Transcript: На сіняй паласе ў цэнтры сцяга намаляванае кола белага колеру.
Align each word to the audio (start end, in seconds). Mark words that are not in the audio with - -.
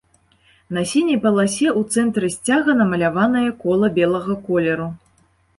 На 0.77 0.81
сіняй 0.91 1.19
паласе 1.25 1.67
ў 1.79 1.97
цэнтры 1.97 2.31
сцяга 2.37 2.77
намаляванае 2.81 3.47
кола 3.63 3.87
белага 3.99 4.33
колеру. 4.49 4.93